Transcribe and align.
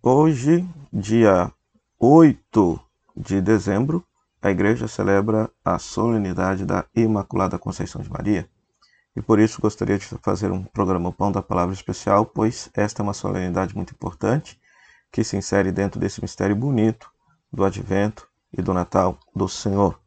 Hoje, 0.00 0.64
dia 0.92 1.52
8 1.98 2.80
de 3.16 3.40
dezembro, 3.40 4.06
a 4.40 4.48
igreja 4.48 4.86
celebra 4.86 5.50
a 5.64 5.76
solenidade 5.76 6.64
da 6.64 6.84
Imaculada 6.94 7.58
Conceição 7.58 8.00
de 8.00 8.08
Maria. 8.08 8.48
E 9.16 9.20
por 9.20 9.40
isso 9.40 9.60
gostaria 9.60 9.98
de 9.98 10.06
fazer 10.22 10.52
um 10.52 10.62
programa 10.62 11.10
Pão 11.10 11.32
da 11.32 11.42
Palavra 11.42 11.74
especial, 11.74 12.24
pois 12.24 12.70
esta 12.74 13.02
é 13.02 13.04
uma 13.04 13.12
solenidade 13.12 13.74
muito 13.74 13.92
importante 13.92 14.56
que 15.10 15.24
se 15.24 15.36
insere 15.36 15.72
dentro 15.72 15.98
desse 15.98 16.22
mistério 16.22 16.54
bonito 16.54 17.10
do 17.52 17.64
Advento 17.64 18.28
e 18.56 18.62
do 18.62 18.72
Natal 18.72 19.18
do 19.34 19.48
Senhor. 19.48 20.00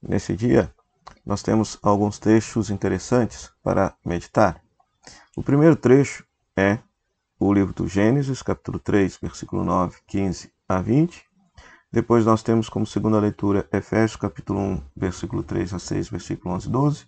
Nesse 0.00 0.36
dia, 0.36 0.72
nós 1.26 1.42
temos 1.42 1.76
alguns 1.82 2.20
trechos 2.20 2.70
interessantes 2.70 3.50
para 3.60 3.92
meditar. 4.04 4.62
O 5.36 5.42
primeiro 5.42 5.74
trecho 5.74 6.24
é 6.56 6.78
o 7.38 7.52
livro 7.52 7.74
do 7.74 7.86
Gênesis, 7.86 8.40
capítulo 8.40 8.78
3, 8.78 9.18
versículo 9.20 9.62
9, 9.62 9.98
15 10.06 10.50
a 10.66 10.80
20. 10.80 11.22
Depois 11.92 12.24
nós 12.24 12.42
temos 12.42 12.68
como 12.68 12.86
segunda 12.86 13.20
leitura 13.20 13.68
Efésios, 13.70 14.16
capítulo 14.16 14.58
1, 14.58 14.82
versículo 14.96 15.42
3 15.42 15.74
a 15.74 15.78
6, 15.78 16.08
versículo 16.08 16.54
11 16.54 16.66
e 16.66 16.70
12. 16.70 17.06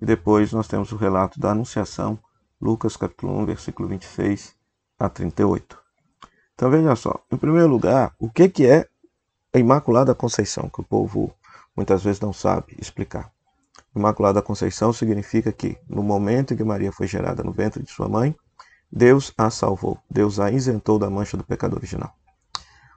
E 0.00 0.06
depois 0.06 0.52
nós 0.52 0.68
temos 0.68 0.92
o 0.92 0.96
relato 0.96 1.40
da 1.40 1.50
Anunciação, 1.50 2.18
Lucas, 2.60 2.96
capítulo 2.96 3.36
1, 3.40 3.46
versículo 3.46 3.88
26 3.88 4.54
a 4.98 5.08
38. 5.08 5.76
Então 6.54 6.70
veja 6.70 6.94
só, 6.94 7.20
em 7.30 7.36
primeiro 7.36 7.68
lugar, 7.68 8.14
o 8.18 8.30
que, 8.30 8.48
que 8.48 8.66
é 8.66 8.88
a 9.52 9.58
Imaculada 9.58 10.14
Conceição, 10.14 10.68
que 10.68 10.80
o 10.80 10.84
povo 10.84 11.34
muitas 11.76 12.02
vezes 12.04 12.20
não 12.20 12.32
sabe 12.32 12.76
explicar. 12.80 13.30
Imaculada 13.94 14.40
Conceição 14.40 14.92
significa 14.92 15.50
que, 15.50 15.76
no 15.88 16.02
momento 16.02 16.54
em 16.54 16.56
que 16.56 16.64
Maria 16.64 16.92
foi 16.92 17.08
gerada 17.08 17.42
no 17.42 17.52
ventre 17.52 17.82
de 17.82 17.90
sua 17.90 18.08
mãe, 18.08 18.36
Deus 18.90 19.32
a 19.36 19.50
salvou, 19.50 19.98
Deus 20.10 20.40
a 20.40 20.50
isentou 20.50 20.98
da 20.98 21.10
mancha 21.10 21.36
do 21.36 21.44
pecado 21.44 21.76
original. 21.76 22.14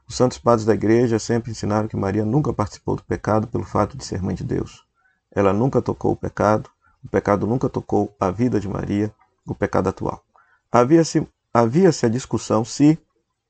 Os 0.08 0.16
santos 0.16 0.38
padres 0.38 0.66
da 0.66 0.74
igreja 0.74 1.20
sempre 1.20 1.52
ensinaram 1.52 1.88
que 1.88 1.98
Maria 1.98 2.26
nunca 2.26 2.54
participou 2.54 2.96
do 2.96 3.04
pecado 3.04 3.48
pelo 3.48 3.64
fato 3.64 3.98
de 3.98 4.06
ser 4.06 4.22
mãe 4.22 4.36
de 4.36 4.44
Deus. 4.44 4.86
Ela 5.34 5.54
nunca 5.54 5.82
tocou 5.82 6.14
o 6.14 6.16
pecado, 6.16 6.70
o 7.04 7.10
pecado 7.10 7.46
nunca 7.46 7.70
tocou 7.70 8.16
a 8.20 8.32
vida 8.32 8.60
de 8.60 8.68
Maria, 8.68 9.14
o 9.46 9.54
pecado 9.54 9.90
atual. 9.90 10.24
Havia-se 10.72 11.28
havia 11.54 11.90
a 11.90 12.08
discussão 12.08 12.64
se, 12.64 12.98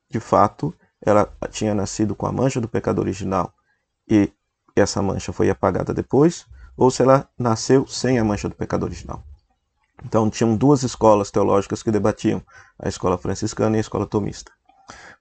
de 0.10 0.20
fato, 0.20 0.74
ela 1.02 1.32
tinha 1.52 1.76
nascido 1.76 2.16
com 2.16 2.26
a 2.26 2.32
mancha 2.32 2.60
do 2.60 2.68
pecado 2.68 3.00
original 3.00 3.54
e 4.08 4.32
essa 4.76 5.02
mancha 5.02 5.32
foi 5.32 5.50
apagada 5.50 5.94
depois, 5.94 6.46
ou 6.76 6.90
se 6.90 7.04
ela 7.04 7.30
nasceu 7.38 7.86
sem 7.88 8.18
a 8.18 8.24
mancha 8.24 8.50
do 8.50 8.56
pecado 8.56 8.84
original. 8.84 9.24
Então 10.04 10.30
tinham 10.30 10.56
duas 10.56 10.84
escolas 10.84 11.32
teológicas 11.32 11.84
que 11.84 11.92
debatiam, 11.92 12.42
a 12.80 12.90
escola 12.90 13.18
franciscana 13.18 13.76
e 13.76 13.80
a 13.80 13.82
escola 13.82 14.06
tomista. 14.06 14.52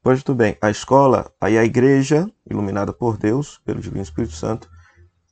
Pois 0.02 0.18
muito 0.18 0.34
bem, 0.34 0.56
a 0.60 0.70
escola, 0.70 1.30
aí 1.40 1.58
a 1.58 1.64
igreja, 1.64 2.30
iluminada 2.48 2.92
por 2.92 3.16
Deus, 3.16 3.60
pelo 3.64 3.80
Divino 3.80 4.02
Espírito 4.02 4.34
Santo, 4.34 4.68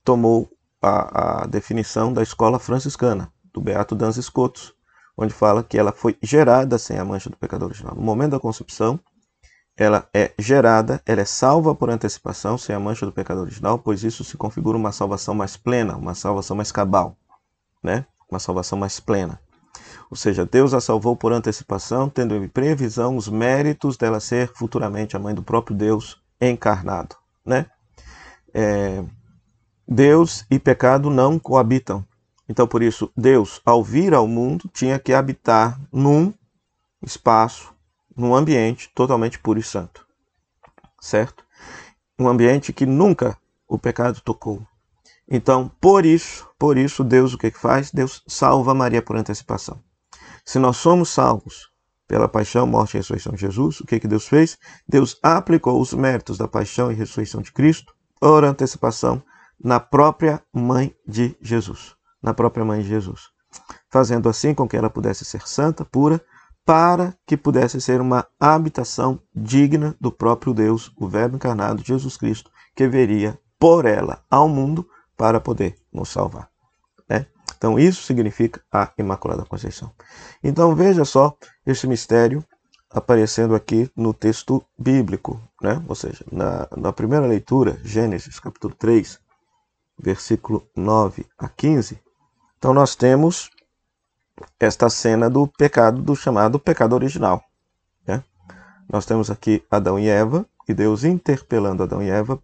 tomou 0.05 0.49
a, 0.81 1.43
a 1.43 1.47
definição 1.47 2.13
da 2.13 2.23
escola 2.23 2.59
franciscana, 2.59 3.33
do 3.53 3.61
Beato 3.61 3.95
Dans 3.95 4.17
Scotus, 4.17 4.75
onde 5.17 5.33
fala 5.33 5.65
que 5.65 5.79
ela 5.79 5.93
foi 5.93 6.17
gerada 6.23 6.79
sem 6.79 6.99
a 6.99 7.05
mancha 7.05 7.29
do 7.29 7.37
pecado 7.37 7.65
original. 7.65 7.95
No 7.97 8.03
momento 8.03 8.33
da 8.33 8.41
concepção, 8.41 9.01
ela 9.77 10.09
é 10.13 10.33
gerada, 10.39 11.01
ela 11.07 11.21
é 11.21 11.25
salva 11.25 11.75
por 11.75 11.89
antecipação 11.89 12.59
sem 12.59 12.75
a 12.75 12.81
mancha 12.81 13.07
do 13.07 13.13
pecado 13.13 13.41
original, 13.41 13.79
pois 13.79 14.05
isso 14.05 14.25
se 14.25 14.37
configura 14.37 14.77
uma 14.77 14.93
salvação 14.93 15.35
mais 15.35 15.57
plena, 15.57 15.97
uma 15.97 16.15
salvação 16.15 16.57
mais 16.57 16.71
cabal, 16.71 17.17
né? 17.83 18.05
Uma 18.31 18.39
salvação 18.39 18.79
mais 18.79 19.01
plena. 19.01 19.41
Ou 20.11 20.17
seja, 20.17 20.47
Deus 20.47 20.73
a 20.73 20.81
salvou 20.81 21.15
por 21.15 21.33
antecipação, 21.33 22.09
tendo 22.09 22.35
em 22.35 22.49
previsão 22.49 23.17
os 23.17 23.29
méritos 23.29 23.97
dela 23.97 24.21
ser 24.21 24.51
futuramente 24.55 25.17
a 25.17 25.19
mãe 25.19 25.35
do 25.35 25.43
próprio 25.43 25.77
Deus 25.77 26.21
encarnado. 26.41 27.17
Né? 27.45 27.67
É, 28.55 29.05
Deus 29.87 30.45
e 30.51 30.59
pecado 30.59 31.11
não 31.11 31.39
coabitam. 31.39 32.05
Então, 32.49 32.67
por 32.67 32.83
isso, 32.83 33.11
Deus, 33.15 33.61
ao 33.65 33.85
vir 33.85 34.15
ao 34.15 34.27
mundo, 34.27 34.71
tinha 34.73 34.99
que 34.99 35.13
habitar 35.13 35.79
num 35.93 36.33
espaço, 37.03 37.75
num 38.17 38.35
ambiente 38.35 38.91
totalmente 38.95 39.39
puro 39.39 39.59
e 39.59 39.63
santo. 39.63 40.07
Certo? 41.01 41.45
Um 42.19 42.27
ambiente 42.27 42.73
que 42.73 42.87
nunca 42.87 43.37
o 43.69 43.79
pecado 43.79 44.21
tocou. 44.23 44.67
Então, 45.31 45.71
por 45.81 46.07
isso, 46.07 46.49
por 46.59 46.79
isso, 46.79 47.05
Deus 47.05 47.35
o 47.35 47.39
que 47.39 47.51
faz? 47.51 47.91
Deus 47.91 48.23
salva 48.27 48.73
Maria 48.73 49.03
por 49.03 49.17
antecipação. 49.17 49.79
Se 50.45 50.59
nós 50.59 50.79
somos 50.79 51.11
salvos 51.11 51.71
pela 52.07 52.27
paixão, 52.27 52.67
morte 52.67 52.95
e 52.95 52.97
ressurreição 52.97 53.35
de 53.35 53.41
Jesus, 53.43 53.81
o 53.81 53.87
que, 53.87 54.01
que 54.01 54.09
Deus 54.09 54.27
fez? 54.27 54.57
Deus 54.89 55.19
aplicou 55.23 55.79
os 55.79 55.93
méritos 55.93 56.39
da 56.39 56.49
paixão 56.49 56.91
e 56.91 56.95
ressurreição 56.95 57.43
de 57.43 57.53
Cristo 57.53 57.93
por 58.19 58.43
antecipação 58.43 59.23
na 59.63 59.79
própria 59.79 60.43
mãe 60.51 60.95
de 61.07 61.37
Jesus. 61.43 61.95
Na 62.23 62.33
própria 62.33 62.65
mãe 62.65 62.81
de 62.81 62.89
Jesus. 62.89 63.29
Fazendo 63.91 64.29
assim 64.29 64.55
com 64.55 64.67
que 64.67 64.77
ela 64.77 64.89
pudesse 64.89 65.25
ser 65.25 65.47
santa, 65.47 65.85
pura, 65.85 66.25
para 66.65 67.15
que 67.27 67.37
pudesse 67.37 67.81
ser 67.81 68.01
uma 68.01 68.27
habitação 68.41 69.21
digna 69.35 69.95
do 70.01 70.11
próprio 70.11 70.55
Deus, 70.55 70.91
o 70.97 71.07
Verbo 71.07 71.37
encarnado, 71.37 71.85
Jesus 71.85 72.17
Cristo, 72.17 72.51
que 72.75 72.89
veria 72.89 73.39
por 73.59 73.85
ela 73.85 74.25
ao 74.31 74.49
mundo 74.49 74.89
para 75.19 75.41
poder 75.41 75.75
nos 75.93 76.09
salvar. 76.09 76.49
Né? 77.09 77.27
Então, 77.57 77.77
isso 77.77 78.05
significa 78.05 78.63
a 78.73 78.93
Imaculada 78.97 79.45
Conceição. 79.45 79.93
Então, 80.43 80.75
veja 80.77 81.05
só 81.05 81.37
esse 81.67 81.89
mistério 81.89 82.43
aparecendo 82.89 83.55
aqui 83.55 83.91
no 83.97 84.15
texto 84.15 84.65
bíblico, 84.79 85.39
né? 85.61 85.83
ou 85.89 85.95
seja, 85.95 86.25
na, 86.31 86.69
na 86.75 86.93
primeira 86.93 87.27
leitura, 87.27 87.79
Gênesis 87.85 88.39
capítulo 88.39 88.75
3, 88.75 89.19
versículo 89.99 90.67
9 90.77 91.27
a 91.37 91.49
15. 91.49 92.01
Então, 92.57 92.73
nós 92.73 92.95
temos 92.95 93.51
esta 94.59 94.89
cena 94.89 95.29
do 95.29 95.49
pecado, 95.49 96.01
do 96.01 96.15
chamado 96.15 96.61
pecado 96.61 96.95
original. 96.95 97.43
Né? 98.07 98.23
Nós 98.89 99.05
temos 99.05 99.33
aqui 99.33 99.65
Adão 99.69 99.99
e 99.99 100.09
Eva, 100.09 100.47
e 100.69 100.73
Deus 100.73 101.03
interpelando 101.03 101.83
Adão 101.83 102.03
e 102.03 102.09
Eva 102.09 102.41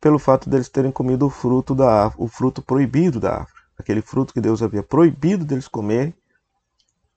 pelo 0.00 0.18
fato 0.18 0.48
deles 0.48 0.68
terem 0.68 0.92
comido 0.92 1.26
o 1.26 1.30
fruto 1.30 1.74
da 1.74 2.12
o 2.16 2.28
fruto 2.28 2.62
proibido 2.62 3.18
da 3.18 3.40
árvore, 3.40 3.62
aquele 3.78 4.02
fruto 4.02 4.32
que 4.32 4.40
Deus 4.40 4.62
havia 4.62 4.82
proibido 4.82 5.44
deles 5.44 5.68
comerem, 5.68 6.14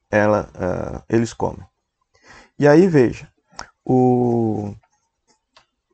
ela, 0.09 0.50
uh, 0.56 1.03
eles 1.08 1.34
comem. 1.34 1.66
E 2.59 2.68
aí 2.68 2.88
veja, 2.88 3.28
o, 3.86 4.74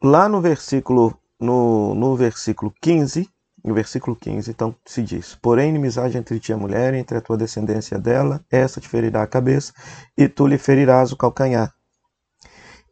lá 0.01 0.27
no 0.27 0.41
versículo 0.41 1.17
no, 1.39 1.93
no 1.93 2.15
versículo 2.15 2.73
15, 2.81 3.29
no 3.63 3.73
versículo 3.73 4.15
15, 4.15 4.49
então 4.49 4.75
se 4.85 5.03
diz: 5.03 5.35
Porém, 5.35 5.69
inimizade 5.69 6.17
entre 6.17 6.39
ti 6.39 6.51
e 6.51 6.53
a 6.53 6.57
mulher, 6.57 6.93
entre 6.93 7.17
a 7.17 7.21
tua 7.21 7.37
descendência 7.37 7.99
dela, 7.99 8.43
essa 8.49 8.81
te 8.81 8.87
ferirá 8.87 9.23
a 9.23 9.27
cabeça, 9.27 9.73
e 10.17 10.27
tu 10.27 10.47
lhe 10.47 10.57
ferirás 10.57 11.11
o 11.11 11.17
calcanhar. 11.17 11.73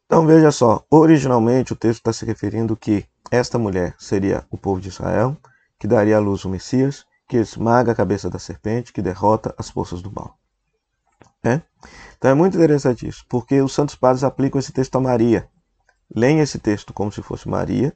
Então 0.06 0.26
veja 0.26 0.52
só, 0.52 0.86
originalmente 0.90 1.74
o 1.74 1.76
texto 1.76 2.00
está 2.00 2.14
se 2.14 2.26
referindo 2.26 2.76
que 2.76 3.06
esta 3.32 3.58
mulher 3.58 3.96
seria 3.98 4.46
o 4.50 4.58
povo 4.58 4.80
de 4.80 4.90
Israel, 4.90 5.38
que 5.80 5.88
daria 5.88 6.18
à 6.18 6.20
luz 6.20 6.46
o 6.46 6.50
Messias, 6.50 7.06
que 7.28 7.38
esmaga 7.38 7.92
a 7.92 7.96
cabeça 7.96 8.30
da 8.30 8.40
serpente, 8.40 8.94
que 8.94 9.02
derrota 9.02 9.54
as 9.58 9.70
forças 9.70 10.02
do 10.02 10.12
mal. 10.12 10.38
É? 11.44 11.62
Então 12.18 12.32
é 12.32 12.34
muito 12.34 12.58
interessante 12.58 13.08
isso, 13.08 13.26
porque 13.30 13.62
os 13.62 13.74
santos 13.74 13.96
padres 13.96 14.24
aplicam 14.24 14.60
esse 14.60 14.72
texto 14.72 14.96
a 14.96 15.02
Maria. 15.02 15.48
Leem 16.14 16.40
esse 16.40 16.60
texto 16.60 16.94
como 16.94 17.12
se 17.12 17.22
fosse 17.22 17.48
Maria, 17.48 17.96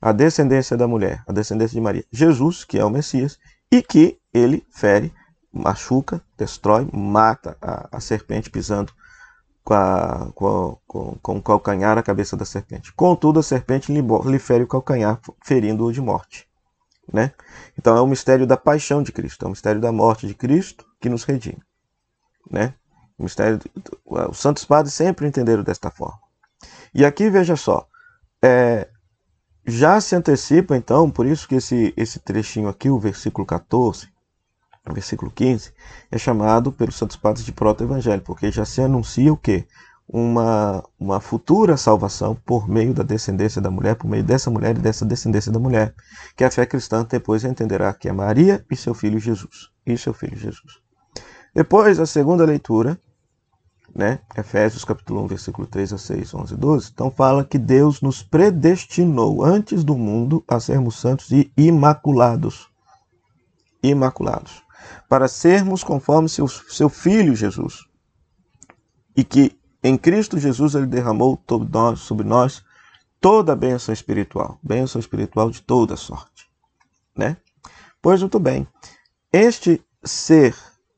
a 0.00 0.12
descendência 0.12 0.76
da 0.76 0.86
mulher, 0.86 1.22
a 1.26 1.32
descendência 1.32 1.74
de 1.74 1.80
Maria, 1.80 2.04
Jesus, 2.12 2.64
que 2.64 2.78
é 2.78 2.84
o 2.84 2.90
Messias, 2.90 3.38
e 3.70 3.82
que 3.82 4.20
ele 4.32 4.64
fere, 4.70 5.12
machuca, 5.52 6.22
destrói, 6.36 6.88
mata 6.92 7.56
a, 7.60 7.96
a 7.96 8.00
serpente 8.00 8.50
pisando 8.50 8.92
com, 9.64 9.74
a, 9.74 10.30
com, 10.34 10.78
com, 10.86 11.18
com, 11.20 11.36
o 11.38 11.42
calcanhar 11.42 11.96
a 11.96 12.02
cabeça 12.02 12.36
da 12.36 12.44
serpente. 12.44 12.92
Contudo, 12.92 13.40
a 13.40 13.42
serpente 13.42 13.90
lhe, 13.90 14.02
lhe 14.02 14.38
fere 14.38 14.62
o 14.62 14.68
calcanhar, 14.68 15.18
ferindo-o 15.42 15.92
de 15.92 16.00
morte. 16.00 16.46
Né? 17.12 17.32
Então 17.78 17.96
é 17.96 18.00
o 18.00 18.06
mistério 18.06 18.46
da 18.46 18.56
paixão 18.56 19.02
de 19.02 19.10
Cristo, 19.10 19.44
é 19.44 19.48
o 19.48 19.50
mistério 19.50 19.80
da 19.80 19.90
morte 19.90 20.26
de 20.26 20.34
Cristo 20.34 20.86
que 21.00 21.08
nos 21.08 21.24
redime. 21.24 21.62
Né? 22.50 22.74
O 23.18 23.24
mistério, 23.24 23.58
os 24.04 24.38
santos 24.38 24.64
padres 24.64 24.94
sempre 24.94 25.26
entenderam 25.26 25.62
desta 25.62 25.90
forma. 25.90 26.18
E 26.94 27.04
aqui 27.04 27.28
veja 27.30 27.56
só, 27.56 27.86
é, 28.42 28.88
já 29.66 30.00
se 30.00 30.14
antecipa 30.14 30.76
então, 30.76 31.10
por 31.10 31.26
isso 31.26 31.48
que 31.48 31.56
esse, 31.56 31.92
esse 31.96 32.18
trechinho 32.18 32.68
aqui, 32.68 32.90
o 32.90 32.98
versículo 32.98 33.46
14, 33.46 34.08
versículo 34.92 35.30
15, 35.30 35.72
é 36.10 36.18
chamado 36.18 36.70
pelos 36.70 36.96
santos 36.96 37.16
padres 37.16 37.44
de 37.44 37.52
proto-evangelho, 37.52 38.20
porque 38.22 38.50
já 38.50 38.64
se 38.64 38.82
anuncia 38.82 39.32
o 39.32 39.36
quê? 39.36 39.66
Uma, 40.06 40.84
uma 41.00 41.20
futura 41.20 41.78
salvação 41.78 42.36
por 42.44 42.68
meio 42.68 42.92
da 42.92 43.02
descendência 43.02 43.62
da 43.62 43.70
mulher, 43.70 43.94
por 43.94 44.06
meio 44.06 44.22
dessa 44.22 44.50
mulher 44.50 44.76
e 44.76 44.80
dessa 44.80 45.06
descendência 45.06 45.50
da 45.50 45.58
mulher, 45.58 45.94
que 46.36 46.44
a 46.44 46.50
fé 46.50 46.66
cristã 46.66 47.06
depois 47.08 47.44
entenderá 47.44 47.94
que 47.94 48.08
é 48.08 48.12
Maria 48.12 48.64
e 48.70 48.76
seu 48.76 48.92
filho 48.92 49.18
Jesus. 49.18 49.70
E 49.86 49.96
seu 49.96 50.12
filho 50.12 50.36
Jesus. 50.36 50.80
Depois, 51.54 51.98
a 51.98 52.04
segunda 52.04 52.44
leitura, 52.44 52.98
né? 53.94 54.18
Efésios 54.36 54.84
capítulo 54.84 55.22
1, 55.24 55.26
versículo 55.28 55.66
3 55.66 55.92
a 55.92 55.98
6, 55.98 56.34
11 56.34 56.54
e 56.54 56.56
12. 56.56 56.90
Então 56.92 57.10
fala 57.10 57.44
que 57.44 57.58
Deus 57.58 58.02
nos 58.02 58.22
predestinou 58.22 59.44
antes 59.44 59.84
do 59.84 59.96
mundo 59.96 60.44
a 60.48 60.58
sermos 60.58 60.96
santos 61.00 61.30
e 61.30 61.50
imaculados. 61.56 62.68
Imaculados. 63.82 64.63
Para 65.08 65.28
sermos 65.28 65.84
conforme 65.84 66.28
seu, 66.28 66.48
seu 66.48 66.88
Filho 66.88 67.34
Jesus. 67.34 67.84
E 69.16 69.22
que 69.22 69.58
em 69.82 69.96
Cristo 69.96 70.38
Jesus 70.38 70.74
ele 70.74 70.86
derramou 70.86 71.40
nós, 71.70 72.00
sobre 72.00 72.26
nós 72.26 72.62
toda 73.20 73.52
a 73.52 73.56
bênção 73.56 73.92
espiritual. 73.92 74.58
Bênção 74.62 74.98
espiritual 74.98 75.50
de 75.50 75.62
toda 75.62 75.96
sorte. 75.96 76.48
Né? 77.16 77.36
Pois 78.00 78.20
muito 78.20 78.38
bem. 78.38 78.66
Este 79.32 79.84
ser 80.02 80.56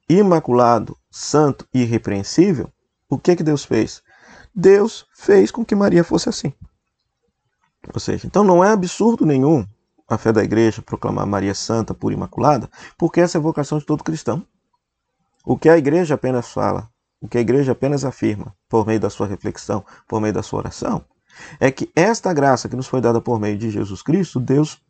imaculado, 0.08 0.96
santo 1.10 1.66
e 1.74 1.82
irrepreensível 1.82 2.72
o 3.08 3.18
que, 3.18 3.36
que 3.36 3.42
Deus 3.42 3.64
fez? 3.64 4.02
Deus 4.54 5.06
fez 5.14 5.50
com 5.50 5.64
que 5.64 5.74
Maria 5.74 6.02
fosse 6.02 6.28
assim. 6.28 6.52
Ou 7.92 8.00
seja, 8.00 8.26
então 8.26 8.42
não 8.42 8.64
é 8.64 8.70
absurdo 8.70 9.24
nenhum 9.24 9.66
a 10.08 10.16
fé 10.16 10.32
da 10.32 10.42
igreja 10.42 10.82
proclamar 10.82 11.26
Maria 11.26 11.54
Santa, 11.54 11.94
pura 11.94 12.14
imaculada, 12.14 12.70
porque 12.96 13.20
essa 13.20 13.38
é 13.38 13.40
a 13.40 13.42
vocação 13.42 13.78
de 13.78 13.86
todo 13.86 14.04
cristão. 14.04 14.46
O 15.44 15.56
que 15.56 15.68
a 15.68 15.76
igreja 15.76 16.14
apenas 16.14 16.50
fala, 16.50 16.88
o 17.20 17.28
que 17.28 17.38
a 17.38 17.40
igreja 17.40 17.72
apenas 17.72 18.04
afirma, 18.04 18.54
por 18.68 18.86
meio 18.86 19.00
da 19.00 19.10
sua 19.10 19.26
reflexão, 19.26 19.84
por 20.06 20.20
meio 20.20 20.34
da 20.34 20.42
sua 20.42 20.60
oração, 20.60 21.04
é 21.60 21.70
que 21.70 21.90
esta 21.94 22.32
graça 22.32 22.68
que 22.68 22.76
nos 22.76 22.86
foi 22.86 23.00
dada 23.00 23.20
por 23.20 23.38
meio 23.38 23.58
de 23.58 23.70
Jesus 23.70 24.02
Cristo, 24.02 24.40
Deus 24.40 24.80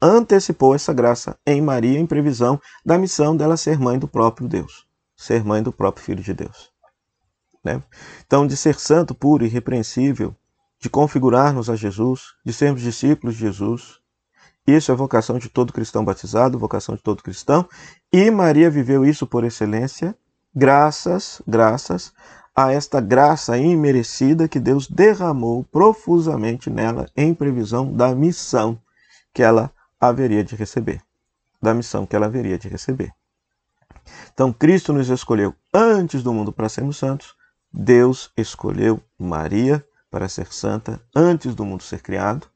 antecipou 0.00 0.74
essa 0.74 0.92
graça 0.92 1.38
em 1.46 1.60
Maria 1.60 1.98
em 1.98 2.06
previsão 2.06 2.60
da 2.84 2.98
missão 2.98 3.36
dela 3.36 3.56
ser 3.56 3.78
mãe 3.78 3.98
do 3.98 4.06
próprio 4.06 4.46
Deus, 4.46 4.86
ser 5.16 5.44
mãe 5.44 5.62
do 5.62 5.72
próprio 5.72 6.04
Filho 6.04 6.22
de 6.22 6.34
Deus. 6.34 6.70
Né? 7.64 7.82
Então, 8.26 8.46
de 8.46 8.56
ser 8.56 8.78
santo, 8.78 9.14
puro 9.14 9.44
e 9.44 9.48
irrepreensível, 9.48 10.36
de 10.78 10.88
configurar-nos 10.88 11.70
a 11.70 11.74
Jesus, 11.74 12.34
de 12.44 12.52
sermos 12.52 12.82
discípulos 12.82 13.34
de 13.34 13.40
Jesus. 13.40 14.00
Isso 14.66 14.90
é 14.90 14.94
vocação 14.94 15.38
de 15.38 15.48
todo 15.48 15.72
cristão 15.72 16.04
batizado, 16.04 16.58
vocação 16.58 16.96
de 16.96 17.02
todo 17.02 17.22
cristão. 17.22 17.68
E 18.12 18.30
Maria 18.30 18.68
viveu 18.68 19.04
isso 19.04 19.26
por 19.26 19.44
excelência, 19.44 20.16
graças, 20.54 21.40
graças 21.46 22.12
a 22.54 22.72
esta 22.72 23.00
graça 23.00 23.58
imerecida 23.58 24.48
que 24.48 24.58
Deus 24.58 24.88
derramou 24.88 25.62
profusamente 25.64 26.70
nela 26.70 27.06
em 27.14 27.34
previsão 27.34 27.92
da 27.92 28.14
missão 28.14 28.80
que 29.32 29.42
ela 29.42 29.70
haveria 30.00 30.42
de 30.42 30.56
receber. 30.56 31.02
Da 31.60 31.74
missão 31.74 32.06
que 32.06 32.16
ela 32.16 32.26
haveria 32.26 32.58
de 32.58 32.68
receber. 32.68 33.12
Então, 34.32 34.52
Cristo 34.52 34.92
nos 34.92 35.10
escolheu 35.10 35.54
antes 35.72 36.22
do 36.22 36.32
mundo 36.32 36.52
para 36.52 36.68
sermos 36.68 36.96
santos, 36.96 37.34
Deus 37.72 38.32
escolheu 38.36 39.02
Maria 39.18 39.84
para 40.10 40.28
ser 40.28 40.52
santa 40.52 41.00
antes 41.14 41.54
do 41.54 41.64
mundo 41.64 41.82
ser 41.82 42.00
criado, 42.00 42.48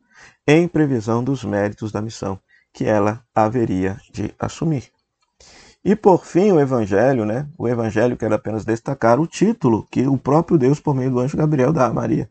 em 0.50 0.67
previsão 0.67 1.23
dos 1.23 1.44
méritos 1.44 1.93
da 1.93 2.02
missão 2.02 2.37
que 2.73 2.85
ela 2.85 3.23
haveria 3.32 3.97
de 4.12 4.35
assumir. 4.37 4.91
E 5.85 5.94
por 5.94 6.25
fim, 6.25 6.50
o 6.50 6.58
evangelho, 6.58 7.25
né? 7.25 7.49
O 7.56 7.69
evangelho 7.69 8.17
quer 8.17 8.32
apenas 8.32 8.64
destacar 8.64 9.20
o 9.20 9.29
título 9.29 9.87
que 9.88 10.08
o 10.08 10.19
próprio 10.19 10.58
Deus, 10.58 10.81
por 10.81 10.93
meio 10.93 11.12
do 11.12 11.20
anjo 11.20 11.37
Gabriel, 11.37 11.73
dá 11.73 11.87
a 11.87 11.93
Maria. 11.93 12.29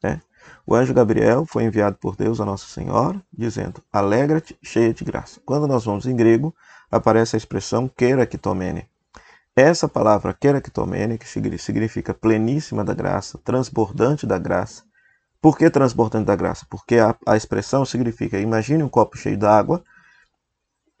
Né? 0.00 0.20
O 0.64 0.72
anjo 0.72 0.94
Gabriel 0.94 1.44
foi 1.44 1.64
enviado 1.64 1.96
por 2.00 2.14
Deus 2.14 2.40
a 2.40 2.44
Nossa 2.44 2.66
Senhora, 2.66 3.20
dizendo: 3.32 3.82
Alegra-te, 3.92 4.56
cheia 4.62 4.94
de 4.94 5.04
graça. 5.04 5.40
Quando 5.44 5.66
nós 5.66 5.84
vamos 5.84 6.06
em 6.06 6.14
grego, 6.14 6.54
aparece 6.90 7.34
a 7.34 7.38
expressão 7.38 7.88
queira 7.88 8.24
que 8.24 8.38
tomene, 8.38 8.88
essa 9.56 9.88
palavra 9.88 10.32
keraktomene, 10.32 11.18
que 11.18 11.28
significa 11.58 12.14
pleníssima 12.14 12.84
da 12.84 12.94
graça, 12.94 13.36
transbordante 13.44 14.26
da 14.26 14.38
graça. 14.38 14.84
Por 15.42 15.58
que 15.58 15.68
transbordante 15.68 16.26
da 16.26 16.36
graça? 16.36 16.64
Porque 16.70 16.98
a, 16.98 17.16
a 17.26 17.36
expressão 17.36 17.84
significa, 17.84 18.38
imagine 18.38 18.84
um 18.84 18.88
copo 18.88 19.18
cheio 19.18 19.36
d'água, 19.36 19.82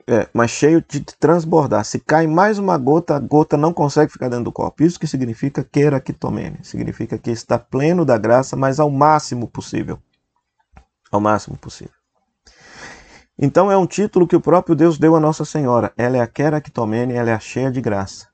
é, 0.04 0.28
mas 0.34 0.50
cheio 0.50 0.84
de 0.86 1.00
transbordar. 1.00 1.84
Se 1.84 2.00
cai 2.00 2.26
mais 2.26 2.58
uma 2.58 2.76
gota, 2.76 3.14
a 3.14 3.20
gota 3.20 3.56
não 3.56 3.72
consegue 3.72 4.10
ficar 4.10 4.28
dentro 4.28 4.46
do 4.46 4.52
copo. 4.52 4.82
Isso 4.82 4.98
que 4.98 5.06
significa 5.06 5.62
keraktomene. 5.62 6.58
Significa 6.64 7.16
que 7.16 7.30
está 7.30 7.56
pleno 7.56 8.04
da 8.04 8.18
graça, 8.18 8.56
mas 8.56 8.80
ao 8.80 8.90
máximo 8.90 9.46
possível. 9.46 9.96
Ao 11.12 11.20
máximo 11.20 11.56
possível. 11.56 11.94
Então 13.38 13.70
é 13.70 13.76
um 13.76 13.86
título 13.86 14.26
que 14.26 14.34
o 14.34 14.40
próprio 14.40 14.74
Deus 14.74 14.98
deu 14.98 15.14
a 15.14 15.20
Nossa 15.20 15.44
Senhora. 15.44 15.92
Ela 15.96 16.16
é 16.16 16.20
a 16.20 16.26
keraktomene, 16.26 17.14
ela 17.14 17.30
é 17.30 17.34
a 17.34 17.38
cheia 17.38 17.70
de 17.70 17.80
graça. 17.80 18.31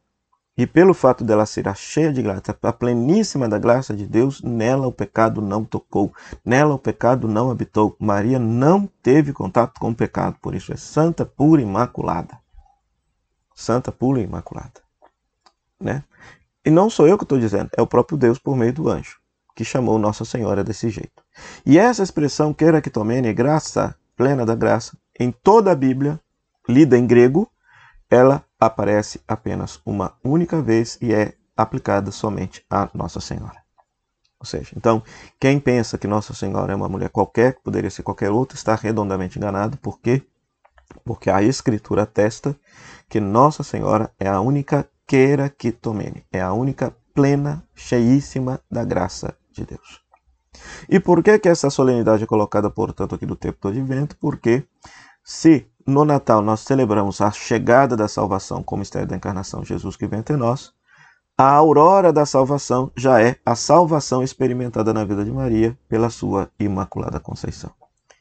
E 0.59 0.67
pelo 0.67 0.93
fato 0.93 1.23
dela 1.23 1.47
ser 1.47 1.69
a 1.69 1.75
cheia 1.75 2.13
de 2.13 2.21
graça, 2.21 2.59
a 2.61 2.73
pleníssima 2.73 3.49
da 3.49 3.61
graça 3.61 3.95
de 3.95 4.05
Deus, 4.05 4.43
nela 4.43 4.89
o 4.89 4.93
pecado 4.93 5.41
não 5.41 5.65
tocou, 5.65 6.13
nela 6.45 6.75
o 6.75 6.79
pecado 6.79 7.29
não 7.29 7.49
habitou. 7.49 7.95
Maria 7.97 8.41
não 8.41 8.85
teve 9.01 9.33
contato 9.33 9.79
com 9.79 9.91
o 9.91 9.95
pecado, 9.95 10.37
por 10.43 10.57
isso 10.57 10.73
é 10.73 10.77
santa, 10.77 11.25
pura 11.25 11.63
e 11.63 11.65
imaculada. 11.65 12.37
Santa, 13.55 13.93
pura 13.93 14.21
e 14.21 14.25
imaculada. 14.25 14.81
Né? 15.81 16.03
E 16.65 16.71
não 16.71 16.91
sou 16.91 17.07
eu 17.07 17.17
que 17.17 17.25
estou 17.25 17.39
dizendo, 17.39 17.71
é 17.77 17.81
o 17.81 17.87
próprio 17.87 18.19
Deus 18.19 18.41
por 18.41 18.57
meio 18.57 18.73
do 18.73 18.89
anjo, 18.89 19.21
que 19.55 19.65
chamou 19.65 19.97
Nossa 19.97 20.25
Senhora 20.25 20.65
desse 20.65 20.91
jeito. 20.91 21.23
E 21.65 21.79
essa 21.79 22.03
expressão, 22.03 22.53
queira 22.53 22.83
que 22.83 22.91
tomene, 22.91 23.33
graça, 23.33 23.95
plena 24.17 24.45
da 24.45 24.57
graça, 24.57 24.99
em 25.21 25.31
toda 25.31 25.71
a 25.71 25.77
Bíblia, 25.77 26.19
lida 26.69 26.99
em 26.99 27.07
grego, 27.07 27.49
ela 28.11 28.45
aparece 28.59 29.21
apenas 29.27 29.81
uma 29.85 30.17
única 30.25 30.61
vez 30.61 30.99
e 31.01 31.13
é 31.13 31.35
aplicada 31.57 32.11
somente 32.11 32.65
a 32.71 32.89
Nossa 32.95 33.21
Senhora. 33.21 33.63
Ou 34.41 34.47
seja, 34.47 34.73
então, 34.77 35.03
quem 35.41 35.59
pensa 35.59 35.99
que 35.99 36.07
Nossa 36.07 36.33
Senhora 36.33 36.73
é 36.73 36.77
uma 36.77 36.89
mulher 36.89 37.11
qualquer, 37.11 37.55
que 37.55 37.63
poderia 37.63 37.91
ser 37.91 38.05
qualquer 38.05 38.31
outra, 38.31 38.57
está 38.57 38.75
redondamente 38.77 39.37
enganado. 39.37 39.77
Por 39.79 40.01
quê? 40.01 40.23
Porque 41.05 41.29
a 41.29 41.43
Escritura 41.43 42.03
atesta 42.03 42.57
que 43.09 43.19
Nossa 43.19 43.65
Senhora 43.65 44.13
é 44.19 44.29
a 44.29 44.41
única 44.41 44.89
queira 45.07 45.49
que 45.49 45.73
tomene, 45.73 46.25
é 46.33 46.41
a 46.41 46.53
única 46.53 46.95
plena, 47.13 47.67
cheíssima 47.75 48.61
da 48.71 48.85
graça 48.85 49.37
de 49.51 49.65
Deus. 49.65 50.01
E 50.89 51.01
por 51.01 51.23
que, 51.23 51.39
que 51.39 51.49
essa 51.49 51.71
solenidade 51.71 52.23
é 52.23 52.27
colocada, 52.27 52.71
portanto, 52.71 53.15
aqui 53.15 53.27
do 53.27 53.35
tempo 53.35 53.59
do 53.61 53.69
advento? 53.69 54.17
Porque 54.19 54.65
se 55.25 55.67
no 55.89 56.05
Natal 56.05 56.43
nós 56.43 56.61
celebramos 56.61 57.23
a 57.23 57.31
chegada 57.31 57.97
da 57.97 58.07
salvação 58.07 58.63
como 58.63 58.81
mistério 58.81 59.09
da 59.09 59.17
encarnação, 59.17 59.65
Jesus 59.65 59.97
que 59.97 60.07
vem 60.07 60.19
entre 60.19 60.37
nós, 60.37 60.71
a 61.37 61.51
aurora 61.51 62.13
da 62.13 62.27
salvação 62.27 62.93
já 62.95 63.23
é 63.23 63.37
a 63.45 63.55
salvação 63.55 64.23
experimentada 64.23 64.93
na 64.93 65.03
vida 65.03 65.25
de 65.25 65.31
Maria 65.31 65.79
pela 65.89 66.11
sua 66.11 66.51
imaculada 66.61 67.19
conceição. 67.19 67.71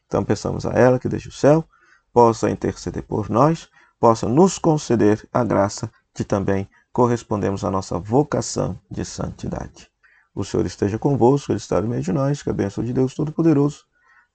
Então 0.05 0.23
peçamos 0.23 0.65
a 0.65 0.71
ela 0.71 0.97
que 0.97 1.09
desde 1.09 1.27
o 1.27 1.31
céu 1.31 1.65
possa 2.13 2.49
interceder 2.49 3.03
por 3.03 3.29
nós, 3.29 3.67
possa 3.99 4.29
nos 4.29 4.57
conceder 4.57 5.27
a 5.33 5.43
graça 5.43 5.91
de 6.15 6.23
também 6.23 6.69
correspondermos 6.93 7.65
à 7.65 7.69
nossa 7.69 7.99
vocação 7.99 8.79
de 8.89 9.03
santidade. 9.03 9.89
O 10.33 10.45
Senhor 10.45 10.65
esteja 10.65 10.97
convosco, 10.97 11.51
Ele 11.51 11.59
está 11.59 11.81
no 11.81 11.89
meio 11.89 12.01
de 12.01 12.13
nós, 12.13 12.41
que 12.41 12.49
a 12.49 12.53
bênção 12.53 12.81
de 12.81 12.93
Deus 12.93 13.13
Todo-Poderoso, 13.13 13.83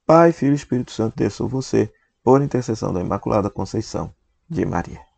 Pai, 0.05 0.33
Filho 0.33 0.53
e 0.53 0.57
Espírito 0.57 0.93
Santo 0.93 1.17
desça 1.17 1.45
você 1.47 1.91
por 2.23 2.43
intercessão 2.43 2.93
da 2.93 3.01
Imaculada 3.01 3.51
Conceição 3.51 4.15
de 4.49 4.65
Maria. 4.65 5.12